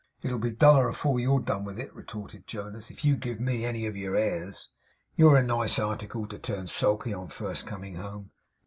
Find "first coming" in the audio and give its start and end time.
7.27-7.97